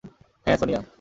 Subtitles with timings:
[0.47, 0.81] হ্যাঁ, সোনিয়া।